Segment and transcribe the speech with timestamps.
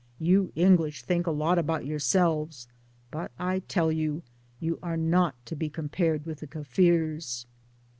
[0.17, 2.67] You English think' a lot about yourselves,
[3.11, 4.23] but I tell you,
[4.59, 7.45] you are not to be compared with 1 the Kaffirs.'